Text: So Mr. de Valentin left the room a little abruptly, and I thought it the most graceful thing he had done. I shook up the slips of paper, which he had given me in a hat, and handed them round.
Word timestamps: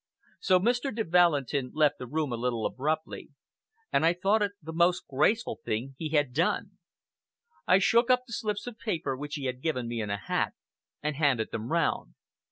So 0.39 0.57
Mr. 0.59 0.91
de 0.95 1.03
Valentin 1.03 1.69
left 1.75 1.99
the 1.99 2.07
room 2.07 2.33
a 2.33 2.35
little 2.35 2.65
abruptly, 2.65 3.29
and 3.93 4.03
I 4.03 4.13
thought 4.13 4.41
it 4.41 4.53
the 4.59 4.73
most 4.73 5.05
graceful 5.07 5.59
thing 5.63 5.93
he 5.95 6.09
had 6.09 6.33
done. 6.33 6.79
I 7.67 7.77
shook 7.77 8.09
up 8.09 8.21
the 8.25 8.33
slips 8.33 8.65
of 8.65 8.79
paper, 8.79 9.15
which 9.15 9.35
he 9.35 9.45
had 9.45 9.61
given 9.61 9.87
me 9.87 10.01
in 10.01 10.09
a 10.09 10.17
hat, 10.17 10.55
and 11.03 11.17
handed 11.17 11.51
them 11.51 11.71
round. 11.71 12.15